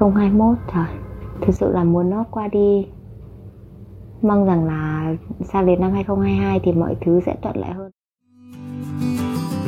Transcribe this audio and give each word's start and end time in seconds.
2021 0.00 0.58
trời. 0.72 0.98
Thực 1.46 1.54
sự 1.54 1.72
là 1.72 1.84
muốn 1.84 2.10
nó 2.10 2.24
qua 2.30 2.48
đi. 2.48 2.86
Mong 4.22 4.46
rằng 4.46 4.64
là 4.64 5.14
sang 5.52 5.66
đến 5.66 5.80
năm 5.80 5.92
2022 5.92 6.60
thì 6.64 6.72
mọi 6.72 6.96
thứ 7.06 7.20
sẽ 7.26 7.36
thuận 7.42 7.56
lợi 7.56 7.70
hơn. 7.70 7.90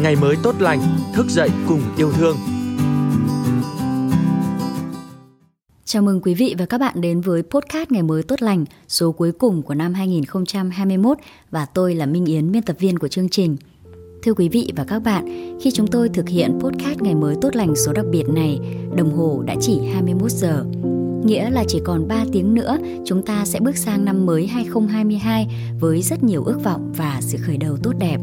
Ngày 0.03 0.17
mới 0.21 0.37
tốt 0.43 0.55
lành 0.61 0.79
thức 1.15 1.27
dậy 1.29 1.51
cùng 1.69 1.81
yêu 1.97 2.11
thương. 2.13 2.37
Chào 5.85 6.03
mừng 6.03 6.21
quý 6.21 6.35
vị 6.35 6.55
và 6.59 6.67
các 6.67 6.79
bạn 6.79 7.01
đến 7.01 7.21
với 7.21 7.43
podcast 7.43 7.91
Ngày 7.91 8.03
mới 8.03 8.23
tốt 8.23 8.43
lành, 8.43 8.65
số 8.89 9.13
cuối 9.13 9.33
cùng 9.33 9.63
của 9.63 9.75
năm 9.75 9.95
2021 9.95 11.19
và 11.51 11.67
tôi 11.75 11.95
là 11.95 12.07
Minh 12.07 12.25
Yến, 12.25 12.53
biên 12.53 12.63
tập 12.63 12.77
viên 12.79 12.99
của 12.99 13.09
chương 13.09 13.29
trình. 13.29 13.57
Thưa 14.29 14.35
quý 14.35 14.49
vị 14.49 14.73
và 14.77 14.85
các 14.85 14.99
bạn, 14.99 15.57
khi 15.61 15.71
chúng 15.71 15.87
tôi 15.87 16.09
thực 16.09 16.29
hiện 16.29 16.59
podcast 16.61 17.01
Ngày 17.01 17.15
mới 17.15 17.37
tốt 17.41 17.57
lành 17.57 17.77
số 17.77 17.93
đặc 17.93 18.05
biệt 18.11 18.29
này, 18.29 18.59
đồng 18.97 19.13
hồ 19.13 19.43
đã 19.47 19.55
chỉ 19.61 19.81
21 19.93 20.31
giờ. 20.31 20.65
Nghĩa 21.25 21.51
là 21.51 21.65
chỉ 21.69 21.81
còn 21.85 22.09
3 22.09 22.25
tiếng 22.33 22.55
nữa, 22.55 22.79
chúng 23.05 23.23
ta 23.23 23.45
sẽ 23.45 23.61
bước 23.61 23.77
sang 23.77 24.05
năm 24.05 24.27
mới 24.27 24.47
2022 24.47 25.47
với 25.81 26.03
rất 26.03 26.23
nhiều 26.23 26.45
ước 26.45 26.65
vọng 26.65 26.93
và 26.97 27.19
sự 27.21 27.39
khởi 27.41 27.57
đầu 27.57 27.77
tốt 27.83 27.93
đẹp. 27.99 28.19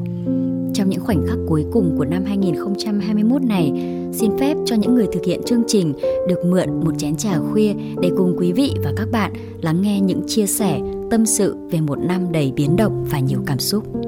Trong 0.73 0.89
những 0.89 1.01
khoảnh 1.01 1.27
khắc 1.27 1.37
cuối 1.47 1.65
cùng 1.71 1.95
của 1.97 2.05
năm 2.05 2.23
2021 2.25 3.41
này, 3.41 3.71
xin 4.13 4.31
phép 4.39 4.57
cho 4.65 4.75
những 4.75 4.95
người 4.95 5.07
thực 5.13 5.25
hiện 5.25 5.41
chương 5.45 5.63
trình 5.67 5.93
được 6.29 6.45
mượn 6.45 6.79
một 6.85 6.93
chén 6.97 7.15
trà 7.15 7.39
khuya 7.51 7.73
để 8.01 8.11
cùng 8.17 8.35
quý 8.37 8.51
vị 8.51 8.75
và 8.83 8.93
các 8.97 9.07
bạn 9.11 9.33
lắng 9.61 9.81
nghe 9.81 9.99
những 9.99 10.21
chia 10.27 10.45
sẻ, 10.45 10.79
tâm 11.11 11.25
sự 11.25 11.55
về 11.69 11.81
một 11.81 11.99
năm 11.99 12.31
đầy 12.31 12.51
biến 12.55 12.75
động 12.75 13.05
và 13.11 13.19
nhiều 13.19 13.39
cảm 13.45 13.59
xúc. 13.59 14.04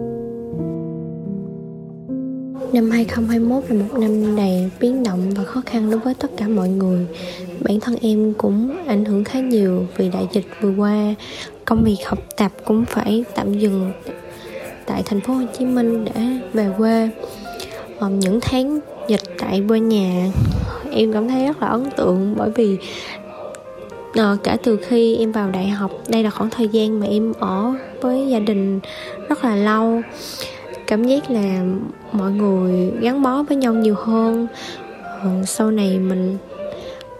Năm 2.74 2.90
2021 2.92 3.64
là 3.70 3.84
một 3.84 4.00
năm 4.00 4.36
đầy 4.36 4.70
biến 4.80 5.04
động 5.04 5.30
và 5.36 5.44
khó 5.44 5.62
khăn 5.66 5.92
đối 5.92 6.00
với 6.00 6.14
tất 6.14 6.32
cả 6.38 6.48
mọi 6.48 6.70
người. 6.70 7.06
Bản 7.60 7.80
thân 7.80 7.96
em 8.02 8.34
cũng 8.34 8.86
ảnh 8.88 9.06
hưởng 9.06 9.24
khá 9.24 9.40
nhiều 9.40 9.86
vì 9.98 10.10
đại 10.10 10.28
dịch 10.32 10.46
vừa 10.62 10.74
qua. 10.78 11.16
Công 11.66 11.84
việc 11.84 11.98
học 12.06 12.20
tập 12.38 12.52
cũng 12.66 12.86
phải 12.86 13.24
tạm 13.36 13.54
dừng 13.54 13.92
tại 14.86 15.04
thành 15.06 15.22
phố 15.22 15.34
Hồ 15.34 15.44
Chí 15.58 15.66
Minh 15.66 16.06
để 16.06 16.22
về 16.54 16.70
quê. 16.78 17.10
Những 18.10 18.40
tháng 18.42 18.80
dịch 19.08 19.22
tại 19.38 19.64
quê 19.68 19.80
nhà 19.80 20.32
em 20.92 21.14
cảm 21.14 21.28
thấy 21.28 21.46
rất 21.46 21.62
là 21.62 21.68
ấn 21.68 21.92
tượng 21.98 22.36
bởi 22.38 22.50
vì 22.56 22.78
ờ, 24.16 24.34
à, 24.34 24.38
cả 24.44 24.58
từ 24.64 24.78
khi 24.78 25.16
em 25.16 25.32
vào 25.32 25.52
đại 25.52 25.68
học 25.68 25.92
đây 26.08 26.24
là 26.24 26.30
khoảng 26.30 26.50
thời 26.50 26.68
gian 26.68 27.00
mà 27.00 27.08
em 27.08 27.34
ở 27.40 27.74
với 28.02 28.28
gia 28.28 28.40
đình 28.40 28.80
rất 29.30 29.44
là 29.44 29.56
lâu 29.56 30.02
cảm 30.88 31.04
giác 31.04 31.32
là 31.32 31.64
mọi 32.12 32.32
người 32.32 32.92
gắn 33.02 33.22
bó 33.22 33.44
với 33.44 33.58
nhau 33.58 33.74
nhiều 33.74 33.96
hơn. 33.98 34.48
Ờ, 35.04 35.30
sau 35.46 35.72
này 35.72 36.00
mình 36.00 36.38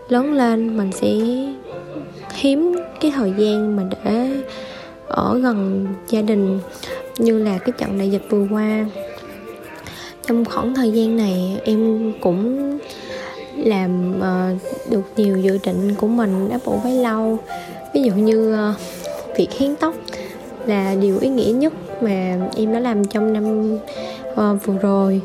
lớn 0.10 0.34
lên 0.34 0.78
mình 0.78 0.92
sẽ 0.92 1.08
hiếm 2.34 2.76
cái 3.00 3.12
thời 3.16 3.34
gian 3.38 3.76
mà 3.76 3.84
để 4.04 4.42
ở 5.08 5.40
gần 5.40 5.88
gia 6.08 6.22
đình 6.22 6.60
như 7.18 7.44
là 7.44 7.58
cái 7.58 7.72
trận 7.78 7.98
đại 7.98 8.12
dịch 8.12 8.26
vừa 8.30 8.48
qua. 8.52 8.86
Trong 10.28 10.46
khoảng 10.46 10.76
thời 10.76 10.92
gian 10.92 11.18
này 11.18 11.62
em 11.64 12.14
cũng 12.22 12.78
làm 13.56 14.14
uh, 14.20 14.62
được 14.92 15.04
nhiều 15.18 15.38
dự 15.38 15.60
định 15.64 15.96
của 15.98 16.08
mình 16.08 16.50
đã 16.50 16.60
bộ 16.66 16.80
váy 16.84 16.94
lâu. 16.94 17.40
Ví 17.94 18.02
dụ 18.02 18.14
như 18.14 18.70
uh, 18.70 18.76
việc 19.38 19.52
hiến 19.52 19.76
tóc 19.76 19.96
là 20.66 20.96
điều 21.02 21.20
ý 21.20 21.30
nghĩa 21.30 21.52
nhất 21.52 21.74
mà 22.02 22.50
em 22.56 22.74
đã 22.74 22.80
làm 22.80 23.06
trong 23.06 23.34
năm 23.34 23.76
uh, 24.32 24.66
vừa 24.66 24.78
rồi. 24.78 25.22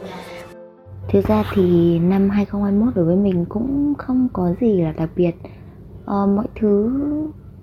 Thực 1.08 1.24
ra 1.28 1.44
thì 1.54 1.98
năm 1.98 2.30
2021 2.30 2.94
đối 2.96 3.04
với 3.04 3.16
mình 3.16 3.44
cũng 3.48 3.94
không 3.98 4.28
có 4.32 4.54
gì 4.60 4.80
là 4.80 4.92
đặc 4.92 5.10
biệt. 5.16 5.34
Uh, 6.02 6.28
Mọi 6.28 6.46
thứ 6.60 6.90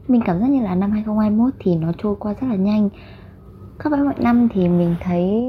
mình 0.07 0.21
cảm 0.25 0.39
giác 0.39 0.49
như 0.49 0.61
là 0.61 0.75
năm 0.75 0.91
2021 0.91 1.53
thì 1.59 1.75
nó 1.75 1.91
trôi 1.97 2.15
qua 2.19 2.33
rất 2.33 2.47
là 2.49 2.55
nhanh. 2.55 2.89
Khác 3.80 3.89
với 3.89 4.03
mọi 4.03 4.15
năm 4.17 4.47
thì 4.53 4.69
mình 4.69 4.95
thấy 5.02 5.43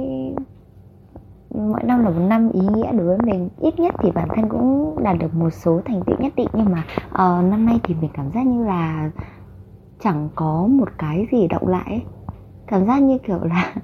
mỗi 1.54 1.82
năm 1.82 2.04
là 2.04 2.10
một 2.10 2.26
năm 2.28 2.50
ý 2.53 2.60
nghĩa 2.75 2.93
đối 2.93 3.06
với 3.06 3.19
mình. 3.25 3.49
Ít 3.60 3.78
nhất 3.78 3.94
thì 4.03 4.10
bản 4.10 4.28
thân 4.37 4.49
cũng 4.49 4.97
đạt 5.03 5.19
được 5.19 5.34
một 5.34 5.50
số 5.50 5.81
thành 5.84 6.03
tựu 6.06 6.16
nhất 6.19 6.32
định 6.37 6.49
nhưng 6.53 6.72
mà 6.72 6.84
uh, 7.09 7.44
năm 7.50 7.66
nay 7.66 7.81
thì 7.82 7.94
mình 8.00 8.10
cảm 8.15 8.31
giác 8.31 8.47
như 8.47 8.65
là 8.65 9.10
chẳng 10.03 10.28
có 10.34 10.66
một 10.70 10.88
cái 10.99 11.26
gì 11.32 11.49
động 11.49 11.69
lại 11.69 11.84
ấy 11.87 12.03
cảm 12.70 12.86
giác 12.86 13.03
như 13.03 13.19
kiểu 13.19 13.38
là 13.44 13.75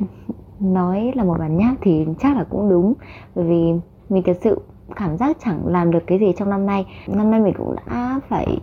nói 0.60 1.12
là 1.14 1.24
một 1.24 1.36
bản 1.38 1.56
nháp 1.56 1.74
thì 1.80 2.06
chắc 2.18 2.36
là 2.36 2.44
cũng 2.50 2.70
đúng. 2.70 2.94
Bởi 3.34 3.44
vì 3.44 3.72
mình 4.08 4.22
thật 4.26 4.36
sự 4.40 4.60
cảm 4.96 5.16
giác 5.16 5.36
chẳng 5.44 5.66
làm 5.66 5.90
được 5.90 6.02
cái 6.06 6.18
gì 6.18 6.32
trong 6.36 6.50
năm 6.50 6.66
nay. 6.66 6.86
Năm 7.06 7.30
nay 7.30 7.40
mình 7.40 7.54
cũng 7.58 7.76
đã 7.86 8.20
phải 8.28 8.58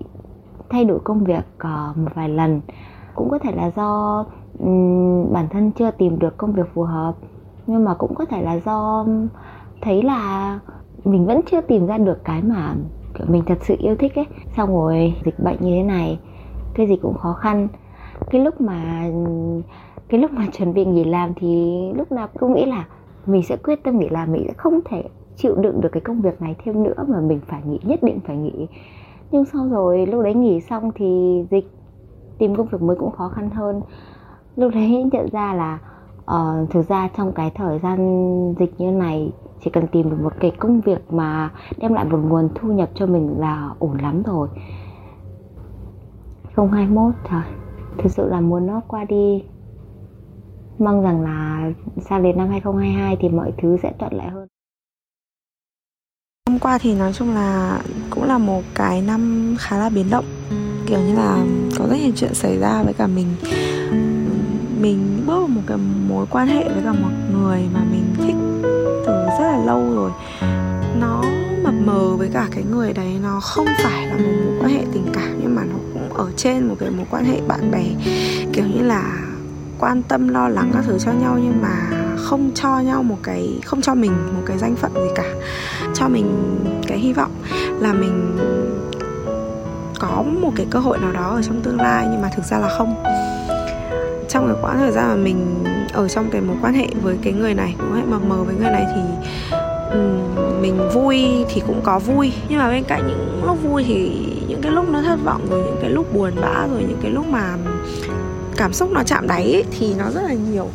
thay 0.69 0.85
đổi 0.85 1.00
công 1.03 1.23
việc 1.23 1.44
ờ, 1.57 1.94
một 1.95 2.09
vài 2.16 2.29
lần. 2.29 2.61
Cũng 3.16 3.29
có 3.29 3.39
thể 3.39 3.51
là 3.56 3.72
do 3.75 4.25
um, 4.59 5.34
bản 5.34 5.47
thân 5.50 5.72
chưa 5.72 5.91
tìm 5.91 6.19
được 6.19 6.38
công 6.38 6.53
việc 6.53 6.73
phù 6.73 6.84
hợp. 6.84 7.13
Nhưng 7.67 7.85
mà 7.85 7.94
cũng 7.94 8.16
có 8.16 8.25
thể 8.25 8.41
là 8.41 8.59
do 8.66 9.05
thấy 9.81 10.03
là 10.03 10.59
mình 11.03 11.25
vẫn 11.25 11.41
chưa 11.51 11.61
tìm 11.61 11.85
ra 11.88 11.97
được 11.97 12.23
cái 12.23 12.41
mà 12.41 12.75
mình 13.28 13.44
thật 13.45 13.57
sự 13.61 13.75
yêu 13.79 13.95
thích 13.95 14.16
ấy. 14.16 14.25
Xong 14.57 14.69
rồi 14.69 15.13
dịch 15.25 15.40
bệnh 15.40 15.57
như 15.59 15.72
thế 15.75 15.84
này 15.84 16.19
cái 16.73 16.88
gì 16.88 16.95
cũng 17.01 17.17
khó 17.17 17.34
khăn 17.34 17.67
cái 18.31 18.41
lúc 18.41 18.61
mà 18.61 19.09
cái 20.09 20.19
lúc 20.19 20.31
mà 20.31 20.45
chuẩn 20.53 20.73
bị 20.73 20.85
nghỉ 20.85 21.03
làm 21.03 21.34
thì 21.34 21.81
lúc 21.95 22.11
nào 22.11 22.28
cũng 22.39 22.53
nghĩ 22.53 22.66
là 22.66 22.85
mình 23.25 23.44
sẽ 23.44 23.57
quyết 23.57 23.84
tâm 23.84 24.00
nghỉ 24.00 24.09
làm 24.09 24.31
mình 24.31 24.44
sẽ 24.47 24.53
không 24.53 24.79
thể 24.85 25.03
chịu 25.35 25.56
đựng 25.56 25.81
được 25.81 25.89
cái 25.91 26.01
công 26.01 26.22
việc 26.22 26.41
này 26.41 26.56
thêm 26.63 26.84
nữa 26.84 27.06
mà 27.07 27.19
mình 27.19 27.39
phải 27.47 27.61
nghỉ 27.66 27.79
nhất 27.84 28.03
định 28.03 28.19
phải 28.28 28.38
nghỉ. 28.38 28.67
Nhưng 29.31 29.45
sau 29.45 29.67
rồi 29.69 30.06
lúc 30.06 30.23
đấy 30.23 30.34
nghỉ 30.34 30.61
xong 30.61 30.91
thì 30.95 31.44
dịch 31.51 31.72
tìm 32.38 32.56
công 32.56 32.67
việc 32.67 32.81
mới 32.81 32.95
cũng 32.95 33.11
khó 33.11 33.29
khăn 33.29 33.50
hơn. 33.50 33.81
Lúc 34.55 34.72
đấy 34.73 35.09
nhận 35.11 35.29
ra 35.31 35.53
là 35.53 35.79
uh, 36.19 36.69
thực 36.69 36.90
ra 36.90 37.09
trong 37.17 37.31
cái 37.31 37.51
thời 37.55 37.79
gian 37.79 38.53
dịch 38.59 38.73
như 38.78 38.91
này 38.91 39.31
chỉ 39.63 39.69
cần 39.69 39.88
tìm 39.88 40.09
được 40.09 40.17
một 40.23 40.34
cái 40.40 40.51
công 40.51 40.81
việc 40.81 41.13
mà 41.13 41.50
đem 41.78 41.94
lại 41.94 42.05
một 42.05 42.19
nguồn 42.28 42.50
thu 42.55 42.72
nhập 42.72 42.90
cho 42.95 43.05
mình 43.05 43.35
là 43.38 43.69
ổn 43.79 43.97
lắm 44.01 44.23
rồi. 44.23 44.47
2021 46.55 47.13
trời 47.29 47.41
thực 47.98 48.12
sự 48.12 48.30
là 48.30 48.42
muốn 48.42 48.68
nó 48.68 48.81
qua 48.88 49.04
đi. 49.04 49.44
Mong 50.80 51.04
rằng 51.04 51.22
là 51.22 51.72
sang 52.09 52.24
đến 52.24 52.38
năm 52.38 52.50
2022 52.50 53.18
thì 53.22 53.30
mọi 53.30 53.52
thứ 53.62 53.78
sẽ 53.84 53.94
thuận 54.00 54.14
lợi 54.14 54.28
hơn. 54.28 54.48
Năm 56.50 56.59
qua 56.59 56.78
thì 56.78 56.96
nói 56.96 57.14
chung 57.14 57.34
là 57.34 57.80
cũng 58.09 58.24
là 58.24 58.38
một 58.38 58.62
cái 58.76 59.02
năm 59.02 59.56
khá 59.59 59.78
là 59.78 59.90
biến 59.90 60.06
động. 60.12 60.26
Kiểu 60.88 61.00
như 61.00 61.16
là 61.16 61.46
có 61.80 61.88
rất 61.88 61.96
nhiều 62.03 62.12
chuyện 62.16 62.34
xảy 62.34 62.58
ra 62.59 62.84
với 62.84 62.94
cả 62.94 63.08
mình. 63.08 63.28
Mình 64.82 65.24
bước 65.28 65.40
vào 65.40 65.48
một 65.48 65.62
cái 65.68 65.78
mối 66.09 66.26
quan 66.32 66.48
hệ 66.48 66.70
với 66.70 66.84
cả 66.84 66.94
một 66.94 67.12
người 67.34 67.66
mà 67.74 67.84
mình 67.92 68.06
thích 68.18 68.36
từ 69.06 69.14
rất 69.40 69.52
là 69.52 69.64
lâu 69.66 69.94
rồi. 69.96 70.12
Nó 71.00 71.24
mập 71.64 71.74
mờ 71.86 72.16
với 72.18 72.30
cả 72.34 72.48
cái 72.52 72.64
người 72.72 72.94
đấy 72.94 73.20
nó 73.24 73.40
không 73.40 73.66
phải 73.84 74.08
là 74.08 74.18
một 74.18 74.32
mối 74.46 74.56
quan 74.59 74.70
hệ 74.70 74.86
tình 74.94 75.06
cảm 75.14 75.40
nhưng 75.42 75.56
mà 75.56 75.64
nó 75.64 75.76
ở 76.16 76.31
trên 76.38 76.68
một 76.68 76.75
cái 76.79 76.90
mối 76.90 77.06
quan 77.12 77.25
hệ 77.25 77.41
bạn 77.47 77.72
bè 77.72 77.84
kiểu 78.53 78.66
như 78.66 78.84
là 78.84 79.18
quan 79.79 80.01
tâm 80.03 80.28
lo 80.28 80.47
lắng 80.47 80.72
các 80.74 80.84
thứ 80.88 81.00
cho 81.00 81.12
nhau 81.12 81.40
nhưng 81.44 81.62
mà 81.62 82.03
không 82.18 82.51
cho 82.56 82.79
nhau 82.79 83.03
một 83.03 83.18
cái 83.24 83.59
không 83.66 83.81
cho 83.81 83.96
mình 83.96 84.12
một 84.12 84.41
cái 84.46 84.57
danh 84.57 84.75
phận 84.75 84.94
gì 84.94 85.09
cả. 85.16 85.34
Cho 85.94 86.07
mình 86.07 86.59
cái 86.88 87.00
hy 87.00 87.13
vọng 87.13 87.31
là 87.79 87.94
mình 87.94 88.38
có 90.00 90.23
một 90.41 90.52
cái 90.56 90.66
cơ 90.69 90.79
hội 90.79 90.97
nào 90.97 91.12
đó 91.12 91.29
ở 91.35 91.41
trong 91.41 91.62
tương 91.62 91.78
lai 91.78 92.07
nhưng 92.12 92.22
mà 92.22 92.29
thực 92.35 92.46
ra 92.46 92.59
là 92.59 92.69
không. 92.78 93.03
Trong 94.29 94.47
cái 94.47 94.56
quãng 94.62 94.78
thời 94.78 94.91
gian 94.91 95.07
mà 95.07 95.16
mình 95.16 95.63
ở 95.94 96.07
trong 96.07 96.29
cái 96.29 96.41
mối 96.41 96.56
quan 96.62 96.73
hệ 96.73 96.88
với 97.02 97.18
cái 97.23 97.34
người 97.34 97.53
này 97.53 97.75
mối 97.79 97.88
quan 97.91 98.02
hệ 98.02 98.06
mập 98.06 98.23
mờ 98.23 98.44
với 98.44 98.56
người 98.56 98.72
này 98.72 98.85
thì 98.96 99.02
um, 99.91 100.43
mình 100.63 100.90
vui 100.94 101.46
thì 101.50 101.62
cũng 101.68 101.81
có 101.84 102.00
vui. 102.00 102.34
Nhưng 102.50 102.59
mà 102.59 102.69
bên 102.69 102.84
cạnh 102.84 103.07
những 103.07 103.44
lúc 103.46 103.57
vui 103.63 103.84
thì 103.88 104.12
những 104.47 104.62
cái 104.62 104.72
lúc 104.72 104.90
nó 104.90 105.01
thất 105.01 105.20
vọng 105.23 105.47
rồi 105.49 105.64
những 105.64 105.78
cái 105.82 105.90
lúc 105.90 106.14
buồn 106.14 106.32
bã 106.41 106.67
rồi 106.72 106.84
những 106.88 106.99
cái 107.02 107.11
lúc 107.11 107.28
mà 107.28 107.55
cảm 108.58 108.73
xúc 108.73 108.91
nó 108.91 109.03
chạm 109.03 109.28
đáy 109.28 109.53
ấy, 109.53 109.64
thì 109.79 109.93
nó 109.97 110.05
rất 110.11 110.22
là 110.22 110.34
nhiều. 110.34 110.67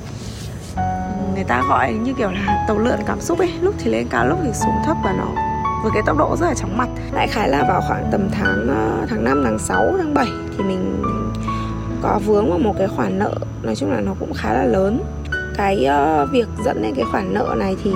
Người 1.34 1.44
ta 1.44 1.62
gọi 1.68 1.92
như 1.92 2.12
kiểu 2.18 2.30
là 2.30 2.64
tàu 2.68 2.78
lượn 2.78 2.98
cảm 3.06 3.20
xúc 3.20 3.38
ấy 3.38 3.52
lúc 3.60 3.74
thì 3.78 3.90
lên 3.90 4.06
cao 4.10 4.26
lúc 4.26 4.38
thì 4.44 4.50
xuống 4.52 4.74
thấp 4.86 4.96
và 5.04 5.14
nó 5.18 5.26
với 5.82 5.90
cái 5.94 6.02
tốc 6.06 6.18
độ 6.18 6.36
rất 6.36 6.46
là 6.46 6.54
chóng 6.54 6.76
mặt. 6.76 6.88
Đại 7.14 7.28
khái 7.28 7.48
là 7.48 7.64
vào 7.68 7.80
khoảng 7.88 8.08
tầm 8.12 8.28
tháng 8.32 8.68
ờ, 8.68 9.06
tháng 9.08 9.24
5, 9.24 9.42
tháng 9.44 9.58
6, 9.58 9.94
tháng 9.98 10.14
7 10.14 10.26
thì 10.56 10.64
mình 10.64 11.02
có 12.02 12.20
vướng 12.26 12.50
vào 12.50 12.58
một 12.58 12.74
cái 12.78 12.88
khoản 12.88 13.18
nợ. 13.18 13.34
Nói 13.62 13.76
chung 13.76 13.92
là 13.92 14.00
nó 14.00 14.14
cũng 14.20 14.32
khá 14.34 14.52
là 14.52 14.64
lớn. 14.64 15.00
Cái 15.56 15.86
uh, 15.86 16.30
việc 16.30 16.48
dẫn 16.64 16.82
đến 16.82 16.94
cái 16.94 17.04
khoản 17.10 17.34
nợ 17.34 17.54
này 17.58 17.76
thì 17.84 17.92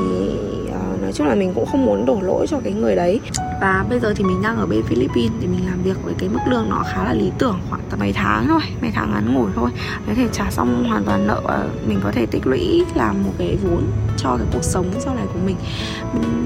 nói 1.02 1.12
chung 1.12 1.26
là 1.26 1.34
mình 1.34 1.52
cũng 1.54 1.66
không 1.66 1.86
muốn 1.86 2.06
đổ 2.06 2.18
lỗi 2.22 2.46
cho 2.46 2.60
cái 2.64 2.72
người 2.72 2.96
đấy. 2.96 3.20
Và 3.60 3.84
bây 3.88 4.00
giờ 4.00 4.14
thì 4.16 4.24
mình 4.24 4.42
đang 4.42 4.56
ở 4.56 4.66
bên 4.66 4.82
Philippines 4.82 5.32
thì 5.40 5.46
mình 5.46 5.66
làm 5.66 5.82
việc 5.82 5.96
với 6.04 6.14
cái 6.18 6.28
mức 6.28 6.40
lương 6.48 6.70
nó 6.70 6.82
khá 6.92 7.04
là 7.04 7.14
lý 7.14 7.30
tưởng 7.38 7.58
khoảng 7.70 7.82
tầm 7.90 8.00
mấy 8.00 8.12
tháng 8.12 8.46
thôi 8.48 8.60
mấy 8.80 8.90
tháng 8.94 9.12
ngắn 9.12 9.34
ngủi 9.34 9.50
thôi. 9.54 9.70
Có 10.06 10.12
thể 10.16 10.28
trả 10.32 10.50
xong 10.50 10.84
hoàn 10.84 11.04
toàn 11.04 11.26
nợ 11.26 11.40
và 11.44 11.66
mình 11.86 12.00
có 12.04 12.10
thể 12.12 12.26
tích 12.26 12.46
lũy 12.46 12.84
làm 12.94 13.24
một 13.24 13.32
cái 13.38 13.58
vốn 13.62 13.82
cho 14.16 14.36
cái 14.36 14.46
cuộc 14.52 14.64
sống 14.64 14.86
sau 14.98 15.14
này 15.14 15.24
của 15.32 15.38
mình 15.46 15.56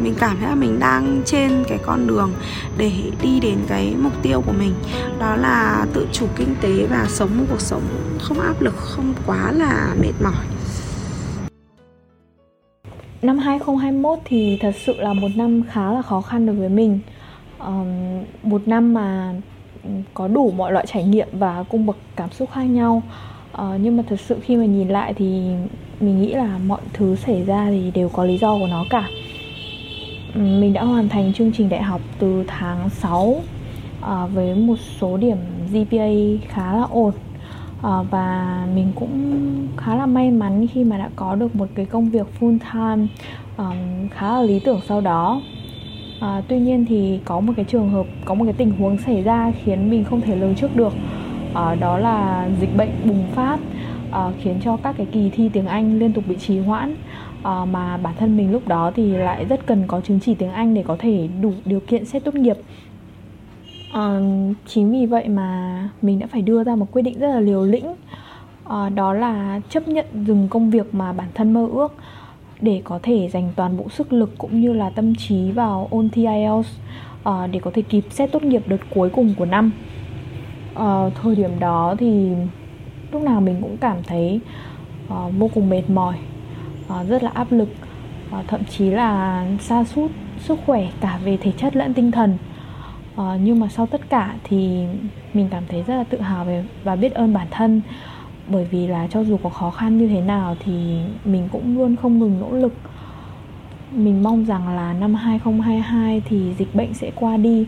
mình, 0.02 0.14
cảm 0.14 0.36
thấy 0.40 0.48
là 0.48 0.54
mình 0.54 0.78
đang 0.78 1.22
trên 1.24 1.64
cái 1.68 1.78
con 1.82 2.06
đường 2.06 2.32
để 2.76 2.92
đi 3.22 3.40
đến 3.40 3.58
cái 3.68 3.94
mục 3.98 4.12
tiêu 4.22 4.42
của 4.46 4.52
mình. 4.52 4.74
Đó 5.18 5.36
là 5.36 5.86
tự 5.92 6.06
chủ 6.12 6.26
kinh 6.36 6.54
tế 6.60 6.86
và 6.90 7.06
sống 7.08 7.30
một 7.38 7.44
cuộc 7.50 7.60
sống 7.60 7.82
không 8.22 8.40
áp 8.40 8.60
lực 8.60 8.76
không 8.76 9.14
quá 9.26 9.52
là 9.52 9.94
mệt 10.00 10.12
mỏi. 10.22 10.44
Năm 13.22 13.38
2021 13.38 14.18
thì 14.24 14.58
thật 14.60 14.72
sự 14.76 15.00
là 15.00 15.12
một 15.12 15.28
năm 15.36 15.62
khá 15.70 15.92
là 15.92 16.02
khó 16.02 16.20
khăn 16.20 16.46
đối 16.46 16.56
với 16.56 16.68
mình. 16.68 16.98
Um, 17.58 17.86
Một 18.42 18.68
năm 18.68 18.94
mà 18.94 19.34
có 20.14 20.28
đủ 20.28 20.52
mọi 20.56 20.72
loại 20.72 20.86
trải 20.88 21.04
nghiệm 21.04 21.28
và 21.32 21.62
cung 21.62 21.86
bậc 21.86 21.96
cảm 22.16 22.30
xúc 22.30 22.50
khác 22.52 22.62
nhau. 22.62 23.02
Uh, 23.52 23.60
Nhưng 23.80 23.96
mà 23.96 24.02
thật 24.08 24.20
sự 24.20 24.36
khi 24.42 24.56
mà 24.56 24.64
nhìn 24.64 24.88
lại 24.88 25.14
thì 25.14 25.42
mình 26.00 26.22
nghĩ 26.22 26.34
là 26.34 26.58
mọi 26.66 26.80
thứ 26.92 27.16
xảy 27.16 27.44
ra 27.44 27.66
thì 27.70 27.90
đều 27.90 28.08
có 28.08 28.24
lý 28.24 28.38
do 28.38 28.58
của 28.58 28.66
nó 28.66 28.84
cả. 28.90 29.08
Um, 30.34 30.60
Mình 30.60 30.72
đã 30.72 30.84
hoàn 30.84 31.08
thành 31.08 31.32
chương 31.32 31.52
trình 31.52 31.68
đại 31.68 31.82
học 31.82 32.00
từ 32.18 32.44
tháng 32.46 32.90
6 32.90 33.22
uh, 33.24 33.42
ờ, 34.00 34.28
với 34.34 34.54
một 34.54 34.76
số 35.00 35.16
điểm 35.16 35.36
GPA 35.72 36.08
khá 36.48 36.72
là 36.72 36.86
ổn. 36.90 37.12
Ờ, 37.86 38.04
và 38.10 38.66
mình 38.74 38.92
cũng 38.94 39.68
khá 39.76 39.96
là 39.96 40.06
may 40.06 40.30
mắn 40.30 40.66
khi 40.66 40.84
mà 40.84 40.98
đã 40.98 41.10
có 41.16 41.34
được 41.34 41.56
một 41.56 41.66
cái 41.74 41.86
công 41.86 42.10
việc 42.10 42.26
full 42.40 42.58
time 42.58 43.06
um, 43.56 44.08
khá 44.08 44.32
là 44.32 44.42
lý 44.42 44.58
tưởng 44.58 44.80
sau 44.88 45.00
đó. 45.00 45.40
À, 46.20 46.42
tuy 46.48 46.58
nhiên 46.58 46.84
thì 46.88 47.20
có 47.24 47.40
một 47.40 47.52
cái 47.56 47.64
trường 47.64 47.90
hợp 47.90 48.06
có 48.24 48.34
một 48.34 48.44
cái 48.44 48.52
tình 48.52 48.70
huống 48.70 48.98
xảy 48.98 49.22
ra 49.22 49.52
khiến 49.64 49.90
mình 49.90 50.04
không 50.04 50.20
thể 50.20 50.36
lường 50.36 50.54
trước 50.54 50.76
được. 50.76 50.92
À, 51.54 51.74
đó 51.74 51.98
là 51.98 52.48
dịch 52.60 52.76
bệnh 52.76 52.90
bùng 53.04 53.24
phát 53.34 53.60
à, 54.10 54.30
khiến 54.42 54.60
cho 54.64 54.76
các 54.76 54.94
cái 54.98 55.06
kỳ 55.12 55.30
thi 55.30 55.50
tiếng 55.52 55.66
Anh 55.66 55.98
liên 55.98 56.12
tục 56.12 56.24
bị 56.28 56.36
trì 56.36 56.58
hoãn. 56.58 56.94
À, 57.42 57.64
mà 57.64 57.96
bản 57.96 58.14
thân 58.18 58.36
mình 58.36 58.52
lúc 58.52 58.68
đó 58.68 58.92
thì 58.94 59.12
lại 59.12 59.44
rất 59.44 59.66
cần 59.66 59.84
có 59.86 60.00
chứng 60.00 60.20
chỉ 60.20 60.34
tiếng 60.34 60.52
Anh 60.52 60.74
để 60.74 60.82
có 60.82 60.96
thể 60.98 61.28
đủ 61.42 61.52
điều 61.64 61.80
kiện 61.80 62.04
xét 62.04 62.24
tốt 62.24 62.34
nghiệp 62.34 62.56
uh, 63.98 64.56
chính 64.66 64.92
vì 64.92 65.06
vậy 65.06 65.28
mà 65.28 65.80
mình 66.02 66.18
đã 66.18 66.26
phải 66.26 66.42
đưa 66.42 66.64
ra 66.64 66.76
một 66.76 66.86
quyết 66.92 67.02
định 67.02 67.18
rất 67.18 67.28
là 67.28 67.40
liều 67.40 67.64
lĩnh. 67.64 67.94
Uh, 68.66 68.94
đó 68.94 69.12
là 69.12 69.60
chấp 69.70 69.88
nhận 69.88 70.06
dừng 70.26 70.48
công 70.48 70.70
việc 70.70 70.94
mà 70.94 71.12
bản 71.12 71.28
thân 71.34 71.52
mơ 71.52 71.68
ước 71.72 71.94
để 72.60 72.82
có 72.84 72.98
thể 73.02 73.28
dành 73.32 73.52
toàn 73.56 73.76
bộ 73.76 73.88
sức 73.88 74.12
lực 74.12 74.34
cũng 74.38 74.60
như 74.60 74.72
là 74.72 74.90
tâm 74.90 75.14
trí 75.14 75.50
vào 75.50 75.88
ôn 75.90 76.08
thi 76.08 76.26
IELTS 76.26 76.68
uh, 76.68 77.24
ờ, 77.24 77.46
để 77.46 77.60
có 77.60 77.70
thể 77.74 77.82
kịp 77.82 78.04
xét 78.10 78.32
tốt 78.32 78.42
nghiệp 78.42 78.62
đợt 78.66 78.80
cuối 78.94 79.10
cùng 79.10 79.34
của 79.38 79.44
năm. 79.44 79.70
Uh, 80.72 81.12
thời 81.22 81.34
điểm 81.34 81.50
đó 81.58 81.94
thì 81.98 82.30
lúc 83.12 83.22
nào 83.22 83.40
mình 83.40 83.56
cũng 83.62 83.76
cảm 83.76 83.96
thấy 84.02 84.40
uh, 85.06 85.32
vô 85.38 85.50
cùng 85.54 85.70
mệt 85.70 85.90
mỏi 85.90 86.14
uh, 86.86 87.08
rất 87.08 87.22
là 87.22 87.30
áp 87.34 87.52
lực 87.52 87.68
uh, 88.38 88.48
thậm 88.48 88.60
chí 88.64 88.90
là 88.90 89.46
xa 89.60 89.84
sút 89.84 90.10
sức 90.38 90.58
khỏe 90.66 90.88
cả 91.00 91.18
về 91.24 91.36
thể 91.36 91.52
chất 91.52 91.76
lẫn 91.76 91.94
tinh 91.94 92.10
thần 92.10 92.38
uh, 93.20 93.40
nhưng 93.42 93.60
mà 93.60 93.68
sau 93.68 93.86
tất 93.86 94.00
cả 94.08 94.34
thì 94.44 94.84
mình 95.34 95.48
cảm 95.50 95.62
thấy 95.68 95.82
rất 95.82 95.96
là 95.96 96.04
tự 96.04 96.20
hào 96.20 96.44
về 96.44 96.64
và 96.84 96.96
biết 96.96 97.14
ơn 97.14 97.32
bản 97.32 97.46
thân. 97.50 97.80
Bởi 98.48 98.64
vì 98.64 98.86
là 98.86 99.06
cho 99.10 99.24
dù 99.24 99.36
có 99.42 99.50
khó 99.50 99.70
khăn 99.70 99.98
như 99.98 100.08
thế 100.08 100.20
nào 100.20 100.56
thì 100.64 100.98
mình 101.24 101.48
cũng 101.52 101.78
luôn 101.78 101.96
không 101.96 102.18
ngừng 102.18 102.40
nỗ 102.40 102.52
lực. 102.52 102.72
Mình 103.90 104.22
mong 104.22 104.44
rằng 104.44 104.76
là 104.76 104.92
năm 104.92 105.14
2022 105.14 106.22
thì 106.28 106.54
dịch 106.58 106.74
bệnh 106.74 106.94
sẽ 106.94 107.10
qua 107.14 107.36
đi 107.36 107.66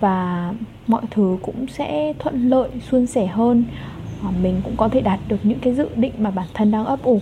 và 0.00 0.52
mọi 0.86 1.02
thứ 1.10 1.36
cũng 1.42 1.66
sẽ 1.66 2.12
thuận 2.18 2.48
lợi 2.48 2.70
suôn 2.90 3.06
sẻ 3.06 3.26
hơn. 3.26 3.64
Ờ, 4.22 4.30
mình 4.42 4.60
cũng 4.64 4.76
có 4.76 4.88
thể 4.88 5.00
đạt 5.00 5.20
được 5.28 5.36
những 5.42 5.58
cái 5.58 5.74
dự 5.74 5.88
định 5.96 6.12
mà 6.18 6.30
bản 6.30 6.46
thân 6.54 6.70
đang 6.70 6.84
ấp 6.84 7.02
ủ. 7.02 7.20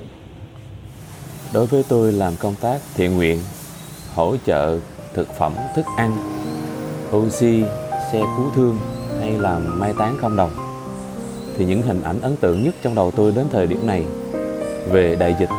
Đối 1.53 1.67
với 1.67 1.83
tôi 1.89 2.13
làm 2.13 2.33
công 2.39 2.55
tác 2.61 2.81
thiện 2.95 3.17
nguyện 3.17 3.39
hỗ 4.15 4.37
trợ 4.47 4.79
thực 5.15 5.29
phẩm 5.39 5.53
thức 5.75 5.87
ăn 5.97 6.38
oxy, 7.17 7.65
xe 8.13 8.21
cứu 8.37 8.51
thương 8.55 8.79
hay 9.21 9.33
là 9.33 9.59
mai 9.59 9.95
táng 9.99 10.19
không 10.21 10.37
đồng. 10.37 10.51
Thì 11.57 11.65
những 11.65 11.83
hình 11.83 12.03
ảnh 12.03 12.21
ấn 12.21 12.37
tượng 12.37 12.65
nhất 12.65 12.75
trong 12.83 12.95
đầu 12.95 13.11
tôi 13.11 13.33
đến 13.33 13.47
thời 13.53 13.67
điểm 13.67 13.87
này 13.87 14.05
về 14.91 15.17
đại 15.17 15.37
dịch 15.41 15.51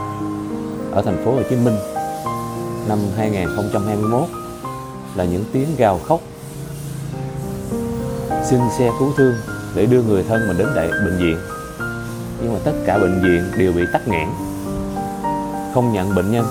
ở 0.91 1.01
thành 1.01 1.25
phố 1.25 1.31
Hồ 1.31 1.41
Chí 1.49 1.55
Minh 1.55 1.75
năm 2.87 2.99
2021 3.17 4.23
là 5.15 5.23
những 5.23 5.43
tiếng 5.53 5.67
gào 5.77 5.99
khóc 6.07 6.21
xin 8.43 8.59
xe 8.77 8.91
cứu 8.99 9.13
thương 9.17 9.33
để 9.75 9.85
đưa 9.85 10.03
người 10.03 10.23
thân 10.23 10.47
mình 10.47 10.57
đến 10.57 10.67
đại 10.75 10.87
bệnh 10.87 11.17
viện. 11.17 11.37
Nhưng 12.41 12.53
mà 12.53 12.59
tất 12.63 12.73
cả 12.85 12.97
bệnh 12.97 13.21
viện 13.21 13.43
đều 13.57 13.73
bị 13.73 13.81
tắc 13.93 14.07
nghẽn. 14.07 14.27
Không 15.73 15.93
nhận 15.93 16.15
bệnh 16.15 16.31
nhân, 16.31 16.45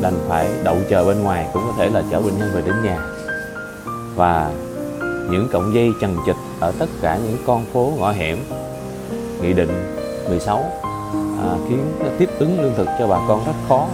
đành 0.00 0.18
phải 0.28 0.50
đậu 0.64 0.76
chờ 0.90 1.04
bên 1.04 1.22
ngoài 1.22 1.48
cũng 1.52 1.62
có 1.66 1.72
thể 1.78 1.90
là 1.90 2.02
chở 2.10 2.20
bệnh 2.20 2.38
nhân 2.38 2.50
về 2.54 2.62
đến 2.62 2.74
nhà 2.84 3.13
và 4.14 4.52
những 5.30 5.48
cọng 5.52 5.74
dây 5.74 5.92
chằng 6.00 6.16
chịt 6.26 6.36
ở 6.60 6.72
tất 6.78 6.86
cả 7.00 7.18
những 7.24 7.36
con 7.46 7.64
phố 7.72 7.92
ngõ 7.98 8.12
hẻm. 8.12 8.38
Nghị 9.42 9.52
định 9.52 9.70
16 10.28 10.64
à, 11.38 11.56
khiến 11.68 11.78
tiếp 12.18 12.28
ứng 12.38 12.60
lương 12.60 12.74
thực 12.76 12.88
cho 12.98 13.06
bà 13.06 13.18
con 13.28 13.44
rất 13.46 13.52
khó. 13.68 13.86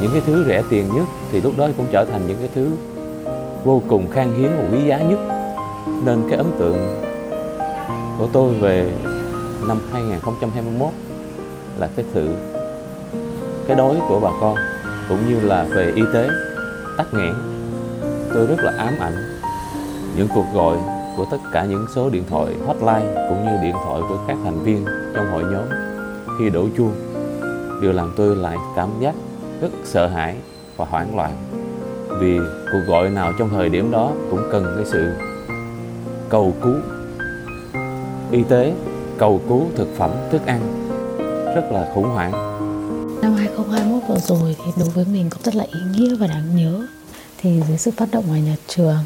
Những 0.00 0.10
cái 0.12 0.22
thứ 0.26 0.44
rẻ 0.48 0.62
tiền 0.70 0.88
nhất 0.94 1.04
thì 1.32 1.40
lúc 1.40 1.52
đó 1.56 1.68
cũng 1.76 1.86
trở 1.92 2.04
thành 2.04 2.26
những 2.26 2.38
cái 2.38 2.48
thứ 2.54 2.70
vô 3.64 3.82
cùng 3.88 4.10
khan 4.10 4.32
hiếm 4.38 4.50
và 4.58 4.64
quý 4.72 4.78
giá 4.88 4.98
nhất. 4.98 5.18
Nên 6.04 6.22
cái 6.28 6.38
ấn 6.38 6.46
tượng 6.58 7.02
của 8.18 8.28
tôi 8.32 8.54
về 8.54 8.92
năm 9.68 9.80
2021 9.92 10.88
là 11.78 11.88
cái 11.96 12.04
sự 12.14 12.28
cái 13.66 13.76
đói 13.76 13.96
của 14.08 14.20
bà 14.20 14.30
con 14.40 14.56
cũng 15.08 15.28
như 15.28 15.40
là 15.40 15.66
về 15.70 15.92
y 15.94 16.02
tế 16.14 16.28
tắc 16.96 17.14
nghẽn. 17.14 17.34
Tôi 18.34 18.46
rất 18.46 18.56
là 18.58 18.72
ám 18.78 18.94
ảnh 19.00 19.29
những 20.16 20.28
cuộc 20.34 20.46
gọi 20.54 20.76
của 21.16 21.24
tất 21.30 21.38
cả 21.52 21.64
những 21.64 21.86
số 21.94 22.10
điện 22.10 22.24
thoại 22.30 22.54
hotline 22.66 23.26
cũng 23.28 23.44
như 23.44 23.62
điện 23.62 23.74
thoại 23.84 24.02
của 24.08 24.18
các 24.28 24.36
thành 24.44 24.62
viên 24.64 24.84
trong 25.14 25.32
hội 25.32 25.42
nhóm. 25.42 25.64
Khi 26.38 26.50
đổ 26.50 26.68
chuông 26.76 26.92
đều 27.82 27.92
làm 27.92 28.14
tôi 28.16 28.36
lại 28.36 28.56
cảm 28.76 28.88
giác 29.00 29.14
rất 29.60 29.68
sợ 29.84 30.06
hãi 30.06 30.36
và 30.76 30.84
hoảng 30.84 31.16
loạn, 31.16 31.36
vì 32.20 32.38
cuộc 32.72 32.80
gọi 32.86 33.10
nào 33.10 33.32
trong 33.38 33.50
thời 33.50 33.68
điểm 33.68 33.90
đó 33.90 34.12
cũng 34.30 34.42
cần 34.52 34.74
cái 34.76 34.84
sự 34.92 35.12
cầu 36.28 36.54
cứu. 36.62 36.76
Y 38.30 38.42
tế, 38.42 38.74
cầu 39.18 39.40
cứu 39.48 39.66
thực 39.76 39.88
phẩm, 39.96 40.10
thức 40.30 40.46
ăn, 40.46 40.60
rất 41.54 41.72
là 41.72 41.92
khủng 41.94 42.08
hoảng. 42.08 42.32
Năm 43.22 43.34
2021 43.34 44.02
vừa 44.08 44.18
rồi 44.18 44.56
thì 44.64 44.72
đối 44.76 44.88
với 44.88 45.04
mình 45.12 45.30
cũng 45.30 45.42
rất 45.42 45.54
là 45.54 45.64
ý 45.64 45.80
nghĩa 45.94 46.14
và 46.14 46.26
đáng 46.26 46.56
nhớ. 46.56 46.86
Thì 47.38 47.62
dưới 47.68 47.78
sự 47.78 47.90
phát 47.96 48.08
động 48.12 48.24
của 48.28 48.36
nhà 48.36 48.56
trường 48.66 49.04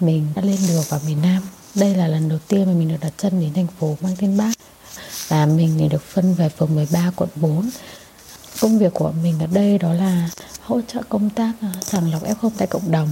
mình 0.00 0.26
đã 0.34 0.42
lên 0.42 0.58
được 0.68 0.90
vào 0.90 1.00
miền 1.06 1.22
Nam. 1.22 1.42
Đây 1.74 1.94
là 1.94 2.08
lần 2.08 2.28
đầu 2.28 2.38
tiên 2.48 2.66
mà 2.66 2.72
mình 2.72 2.88
được 2.88 2.96
đặt 3.00 3.12
chân 3.16 3.40
đến 3.40 3.54
thành 3.54 3.66
phố 3.80 3.96
mang 4.00 4.16
tên 4.20 4.36
Bác 4.36 4.52
và 5.28 5.46
mình 5.46 5.76
thì 5.78 5.88
được 5.88 6.02
phân 6.02 6.34
về 6.34 6.48
phường 6.48 6.74
13 6.74 7.10
quận 7.16 7.28
4 7.36 7.70
công 8.60 8.78
việc 8.78 8.94
của 8.94 9.12
mình 9.22 9.34
ở 9.40 9.46
đây 9.46 9.78
đó 9.78 9.92
là 9.92 10.30
hỗ 10.62 10.80
trợ 10.80 11.02
công 11.08 11.30
tác 11.30 11.52
ờ, 11.62 11.68
sàng 11.82 12.12
lọc 12.12 12.22
F0 12.24 12.50
tại 12.58 12.68
cộng 12.68 12.90
đồng. 12.90 13.10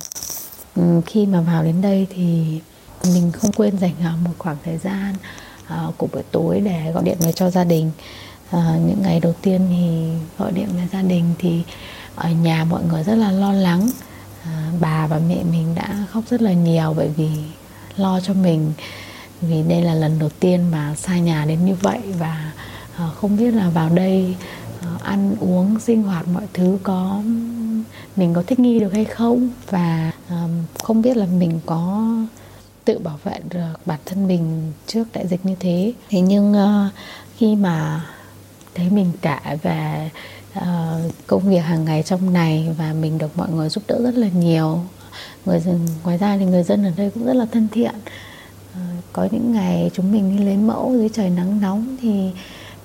Ừ, 0.76 1.00
khi 1.07 1.26
mà 1.26 1.40
vào 1.40 1.64
đến 1.64 1.81
đây 1.83 2.07
thì 2.11 2.61
mình 3.05 3.33
không 3.33 3.52
quên 3.52 3.78
dành 3.78 3.95
ờ, 4.05 4.11
một 4.25 4.31
khoảng 4.38 4.57
thời 4.64 4.78
gian 4.78 5.14
ờ, 5.69 5.93
của 5.97 6.07
buổi 6.12 6.23
tối 6.31 6.61
để 6.61 6.93
gọi 6.93 7.05
điện 7.05 7.16
về 7.21 7.33
cho 7.33 7.50
gia 7.50 7.64
đình. 7.64 7.90
Những 8.52 9.02
ngày 9.02 9.21
đầu 9.21 9.35
tiên 9.43 9.66
thì 9.71 10.11
gọi 10.38 10.52
điện 10.52 10.69
về 10.76 10.88
gia 10.93 11.02
đình 11.02 11.25
thì 11.38 11.62
ở 12.14 12.31
nhà 12.31 12.64
mọi 12.64 12.83
người 12.90 13.02
rất 13.02 13.14
là 13.14 13.31
lo 13.31 13.52
lắng 13.52 13.90
à, 14.47 14.71
bà 14.81 15.07
và 15.07 15.21
mẹ 15.29 15.43
mình 15.50 15.75
đã 15.75 16.07
khóc 16.11 16.25
rất 16.31 16.43
là 16.43 16.53
nhiều 16.53 16.95
bởi 16.97 17.09
vì 17.17 17.31
lo 17.97 18.21
cho 18.21 18.35
mình. 18.35 18.73
Vì 19.41 19.62
đây 19.62 19.83
là 19.83 19.95
lần 19.95 20.19
đầu 20.19 20.31
tiên 20.41 20.71
mà 20.71 20.95
xa 20.95 21.19
nhà 21.19 21.45
đến 21.45 21.65
như 21.65 21.75
vậy 21.75 22.00
và 22.19 22.53
à, 22.97 23.09
không 23.15 23.37
biết 23.37 23.50
là 23.55 23.71
vào 23.71 23.88
đây 23.88 24.37
à, 24.81 24.88
ăn 25.03 25.37
uống 25.41 25.81
sinh 25.81 26.03
hoạt 26.03 26.29
mọi 26.29 26.45
thứ 26.53 26.79
có 26.83 27.23
mình 28.17 28.35
có 28.35 28.43
thích 28.47 28.59
nghi 28.59 28.81
được 28.81 28.93
hay 28.93 29.05
không? 29.05 29.50
Và 29.71 30.12
à, 30.29 30.45
không 30.83 31.03
biết 31.03 31.17
là 31.17 31.26
mình 31.26 31.61
có 31.67 32.11
tự 32.85 32.99
bảo 32.99 33.19
vệ 33.25 33.38
được 33.50 33.75
bản 33.87 33.99
thân 34.07 34.26
mình 34.26 34.73
trước 34.87 35.05
đại 35.12 35.26
dịch 35.26 35.47
như 35.47 35.55
thế. 35.61 35.93
Thế 36.09 36.21
nhưng 36.21 36.53
uh, 36.53 36.93
khi 37.37 37.57
mà 37.57 38.07
thấy 38.75 38.91
mình 38.91 39.12
cả 39.21 39.57
về 39.62 40.11
uh, 40.57 41.13
công 41.27 41.43
việc 41.43 41.59
hàng 41.59 41.85
ngày 41.85 42.03
trong 42.03 42.33
này 42.33 42.75
và 42.79 42.93
mình 42.93 43.19
được 43.19 43.39
mọi 43.39 43.51
người 43.51 43.69
giúp 43.69 43.85
đỡ 43.87 44.01
rất 44.03 44.15
là 44.15 44.29
nhiều. 44.29 44.81
Người 45.47 45.61
dân 45.61 45.87
ngoài 46.05 46.19
ra 46.19 46.37
thì 46.37 46.45
người 46.45 46.63
dân 46.63 46.85
ở 46.85 46.91
đây 46.97 47.11
cũng 47.11 47.27
rất 47.27 47.37
là 47.37 47.47
thân 47.53 47.69
thiện. 47.73 47.95
Uh, 48.73 49.05
có 49.13 49.29
những 49.31 49.53
ngày 49.53 49.91
chúng 49.95 50.13
mình 50.13 50.37
đi 50.37 50.45
lấy 50.45 50.57
mẫu 50.57 50.95
dưới 50.97 51.09
trời 51.09 51.31
nắng 51.31 51.61
nóng 51.61 51.97
thì 52.03 52.31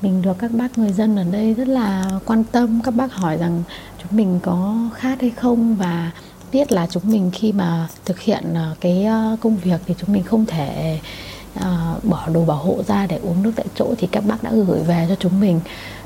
mình 0.01 0.21
được 0.21 0.37
các 0.39 0.51
bác 0.51 0.77
người 0.77 0.93
dân 0.93 1.15
ở 1.15 1.23
đây 1.31 1.53
rất 1.53 1.67
là 1.67 2.05
quan 2.25 2.43
tâm. 2.43 2.81
Các 2.83 2.91
bác 2.95 3.13
hỏi 3.13 3.37
rằng 3.37 3.63
chúng 4.03 4.17
mình 4.17 4.39
có 4.43 4.89
khát 4.95 5.21
hay 5.21 5.29
không 5.29 5.75
và 5.75 6.11
biết 6.51 6.71
là 6.71 6.87
chúng 6.87 7.03
mình 7.05 7.31
khi 7.33 7.51
mà 7.51 7.87
thực 8.05 8.19
hiện 8.19 8.43
ờ, 8.53 8.75
cái 8.81 9.07
công 9.41 9.57
việc 9.57 9.81
thì 9.85 9.95
chúng 9.97 10.13
mình 10.13 10.23
không 10.23 10.45
thể 10.45 10.99
uh, 11.59 12.03
bỏ 12.03 12.27
đồ 12.33 12.45
bảo 12.45 12.57
hộ 12.57 12.83
ra 12.87 13.07
để 13.07 13.19
uống 13.23 13.43
nước 13.43 13.51
tại 13.55 13.65
chỗ 13.75 13.93
thì 13.97 14.07
các 14.11 14.23
bác 14.27 14.43
đã 14.43 14.51
gửi 14.53 14.79
về 14.83 15.05
cho 15.09 15.15
chúng 15.19 15.39
mình 15.39 15.59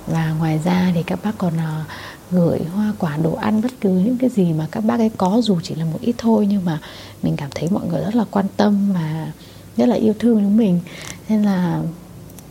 và 0.08 0.32
ngoài 0.32 0.60
ra 0.66 0.92
thì 0.96 1.04
các 1.04 1.20
bác 1.24 1.38
còn 1.38 1.54
uh, 1.54 1.88
gửi 2.32 2.60
hoa 2.64 2.94
quả 3.00 3.18
đồ 3.18 3.34
ăn 3.34 3.62
bất 3.62 3.72
cứ 3.82 3.90
những 3.90 4.18
cái 4.18 4.30
gì 4.30 4.54
mà 4.54 4.68
các 4.72 4.82
bác 4.82 5.00
ấy 5.00 5.12
có 5.18 5.42
dù 5.44 5.60
chỉ 5.64 5.76
là 5.76 5.86
một 5.86 6.00
ít 6.02 6.16
thôi 6.18 6.48
nhưng 6.50 6.66
mà 6.66 6.80
mình 7.24 7.36
cảm 7.38 7.50
thấy 7.56 7.70
mọi 7.72 7.88
người 7.88 8.02
rất 8.04 8.16
là 8.16 8.26
quan 8.32 8.46
tâm 8.58 8.94
và 8.94 9.32
rất 9.78 9.86
là 9.86 9.96
yêu 9.96 10.14
thương 10.20 10.40
chúng 10.40 10.58
mình. 10.58 10.80
Nên 11.30 11.44
là 11.44 11.82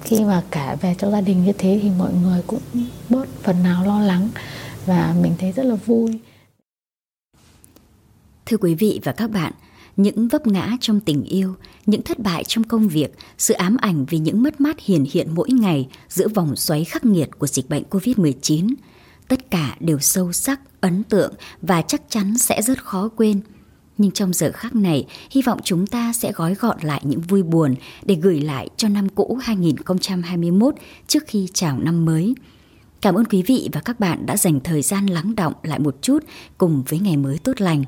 khi 0.02 0.20
mà 0.20 0.42
cả 0.50 0.76
về 0.80 0.94
cho 0.98 1.10
gia 1.10 1.20
đình 1.20 1.44
như 1.44 1.52
thế 1.58 1.78
thì 1.82 1.90
mọi 1.98 2.12
người 2.22 2.42
cũng 2.46 2.60
bớt 3.08 3.24
phần 3.42 3.62
nào 3.62 3.84
lo 3.84 4.00
lắng 4.00 4.28
và 4.86 5.14
mình 5.20 5.34
thấy 5.38 5.52
rất 5.52 5.62
là 5.66 5.74
vui. 5.74 6.20
Thưa 8.46 8.56
quý 8.56 8.74
vị 8.74 9.00
và 9.04 9.12
các 9.12 9.30
bạn, 9.30 9.52
những 9.96 10.28
vấp 10.28 10.46
ngã 10.46 10.76
trong 10.80 11.00
tình 11.00 11.22
yêu, 11.22 11.54
những 11.86 12.02
thất 12.02 12.18
bại 12.18 12.44
trong 12.44 12.64
công 12.64 12.88
việc, 12.88 13.14
sự 13.38 13.54
ám 13.54 13.76
ảnh 13.80 14.04
vì 14.04 14.18
những 14.18 14.42
mất 14.42 14.60
mát 14.60 14.80
hiển 14.80 15.04
hiện 15.12 15.28
mỗi 15.34 15.50
ngày 15.50 15.88
giữa 16.08 16.28
vòng 16.28 16.56
xoáy 16.56 16.84
khắc 16.84 17.04
nghiệt 17.04 17.30
của 17.38 17.46
dịch 17.46 17.68
bệnh 17.68 17.82
Covid-19, 17.90 18.74
tất 19.28 19.50
cả 19.50 19.76
đều 19.80 19.98
sâu 19.98 20.32
sắc, 20.32 20.60
ấn 20.80 21.02
tượng 21.02 21.34
và 21.62 21.82
chắc 21.82 22.02
chắn 22.08 22.38
sẽ 22.38 22.62
rất 22.62 22.84
khó 22.84 23.08
quên. 23.16 23.40
Nhưng 23.98 24.10
trong 24.10 24.32
giờ 24.32 24.50
khắc 24.54 24.74
này, 24.74 25.06
hy 25.30 25.42
vọng 25.42 25.60
chúng 25.64 25.86
ta 25.86 26.12
sẽ 26.12 26.32
gói 26.32 26.54
gọn 26.54 26.76
lại 26.82 27.00
những 27.04 27.20
vui 27.20 27.42
buồn 27.42 27.74
để 28.02 28.14
gửi 28.14 28.40
lại 28.40 28.68
cho 28.76 28.88
năm 28.88 29.08
cũ 29.08 29.38
2021 29.42 30.74
trước 31.06 31.22
khi 31.26 31.48
chào 31.54 31.78
năm 31.78 32.04
mới. 32.04 32.34
Cảm 33.00 33.14
ơn 33.14 33.24
quý 33.24 33.42
vị 33.42 33.68
và 33.72 33.80
các 33.80 34.00
bạn 34.00 34.26
đã 34.26 34.36
dành 34.36 34.60
thời 34.60 34.82
gian 34.82 35.06
lắng 35.06 35.34
động 35.34 35.52
lại 35.62 35.78
một 35.78 35.96
chút 36.02 36.24
cùng 36.58 36.82
với 36.88 36.98
ngày 36.98 37.16
mới 37.16 37.38
tốt 37.38 37.60
lành. 37.60 37.84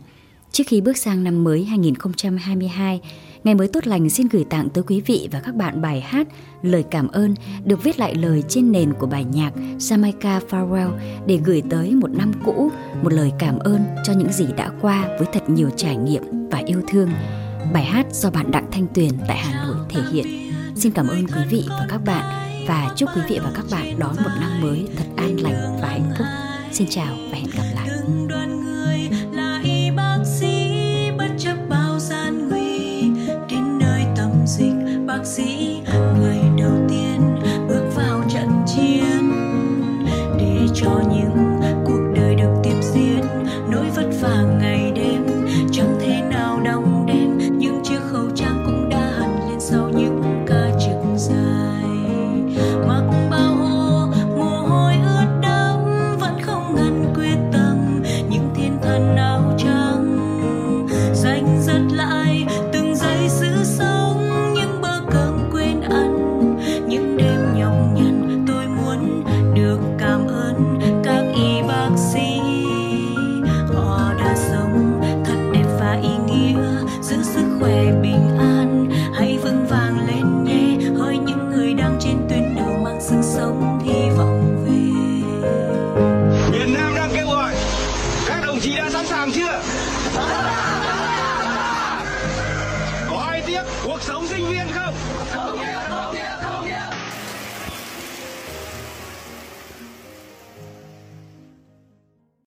Trước 0.52 0.64
khi 0.66 0.80
bước 0.80 0.96
sang 0.96 1.24
năm 1.24 1.44
mới 1.44 1.64
2022, 1.64 3.00
Ngày 3.46 3.54
mới 3.54 3.68
tốt 3.68 3.86
lành 3.86 4.10
xin 4.10 4.28
gửi 4.28 4.44
tặng 4.44 4.68
tới 4.68 4.84
quý 4.86 5.00
vị 5.00 5.28
và 5.32 5.40
các 5.40 5.54
bạn 5.54 5.82
bài 5.82 6.00
hát 6.00 6.28
Lời 6.62 6.84
cảm 6.90 7.08
ơn 7.08 7.34
được 7.64 7.82
viết 7.82 7.98
lại 7.98 8.14
lời 8.14 8.42
trên 8.48 8.72
nền 8.72 8.92
của 8.92 9.06
bài 9.06 9.24
nhạc 9.24 9.52
Jamaica 9.78 10.40
Farewell 10.50 10.90
để 11.26 11.38
gửi 11.44 11.62
tới 11.70 11.94
một 11.94 12.10
năm 12.10 12.32
cũ, 12.44 12.70
một 13.02 13.12
lời 13.12 13.32
cảm 13.38 13.58
ơn 13.58 13.80
cho 14.04 14.12
những 14.12 14.32
gì 14.32 14.46
đã 14.56 14.70
qua 14.80 15.08
với 15.18 15.28
thật 15.32 15.50
nhiều 15.50 15.70
trải 15.76 15.96
nghiệm 15.96 16.48
và 16.50 16.58
yêu 16.66 16.82
thương. 16.88 17.10
Bài 17.72 17.84
hát 17.84 18.06
do 18.12 18.30
bạn 18.30 18.50
Đặng 18.50 18.70
Thanh 18.72 18.86
Tuyền 18.94 19.10
tại 19.28 19.36
Hà 19.36 19.64
Nội 19.64 19.76
thể 19.88 20.00
hiện. 20.12 20.52
Xin 20.74 20.92
cảm 20.92 21.08
ơn 21.08 21.26
quý 21.26 21.40
vị 21.50 21.64
và 21.68 21.86
các 21.88 22.00
bạn 22.04 22.24
và 22.68 22.92
chúc 22.96 23.08
quý 23.16 23.22
vị 23.28 23.38
và 23.42 23.52
các 23.54 23.64
bạn 23.70 23.98
đón 23.98 24.16
một 24.16 24.30
năm 24.40 24.60
mới 24.62 24.88
thật 24.96 25.06
an 25.16 25.40
lành 25.40 25.78
và 25.82 25.88
hạnh 25.88 26.10
phúc. 26.18 26.26
Xin 26.72 26.86
chào 26.90 27.16
và 27.30 27.36
hẹn 27.36 27.50
gặp 27.56 27.64
lại. 27.74 27.95
proxy. 35.16 35.95